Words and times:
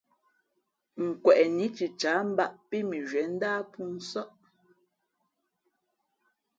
Kweꞌnǐ 1.23 1.65
cicǎh 1.77 2.21
mbāꞌ 2.31 2.55
pí 2.69 2.77
mʉnzhwíé 2.89 3.25
ndáh 3.35 3.59
pōō 3.71 3.85
nsάʼ. 3.95 4.31